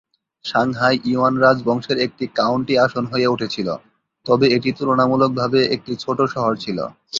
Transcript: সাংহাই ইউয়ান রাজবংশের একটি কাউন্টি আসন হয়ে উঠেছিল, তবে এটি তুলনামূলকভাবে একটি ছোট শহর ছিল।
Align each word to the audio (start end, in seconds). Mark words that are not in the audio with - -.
সাংহাই 0.45 0.95
ইউয়ান 1.03 1.35
রাজবংশের 1.37 1.97
একটি 1.99 2.25
কাউন্টি 2.35 2.73
আসন 2.77 3.03
হয়ে 3.11 3.27
উঠেছিল, 3.27 3.67
তবে 4.25 4.45
এটি 4.55 4.69
তুলনামূলকভাবে 4.77 5.59
একটি 5.75 5.93
ছোট 5.95 6.19
শহর 6.33 6.53
ছিল। 6.63 6.77